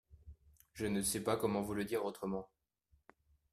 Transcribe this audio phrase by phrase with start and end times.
[0.73, 2.49] Je ne sais pas comment vous le dire autrement.